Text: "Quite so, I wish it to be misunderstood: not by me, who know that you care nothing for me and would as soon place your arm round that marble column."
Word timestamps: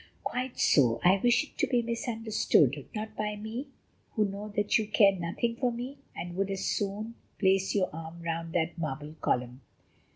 "Quite 0.23 0.59
so, 0.59 0.99
I 1.03 1.17
wish 1.21 1.43
it 1.43 1.59
to 1.59 1.67
be 1.67 1.83
misunderstood: 1.83 2.87
not 2.95 3.15
by 3.15 3.35
me, 3.35 3.67
who 4.13 4.25
know 4.25 4.49
that 4.55 4.79
you 4.79 4.87
care 4.87 5.11
nothing 5.15 5.55
for 5.57 5.71
me 5.71 5.99
and 6.15 6.35
would 6.37 6.49
as 6.49 6.65
soon 6.65 7.13
place 7.37 7.75
your 7.75 7.93
arm 7.95 8.19
round 8.23 8.53
that 8.53 8.75
marble 8.79 9.13
column." 9.21 9.61